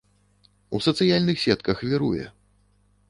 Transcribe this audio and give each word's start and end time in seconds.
У 0.77 0.79
сацыяльных 0.85 1.37
сетках 1.45 1.85
віруе. 1.91 2.25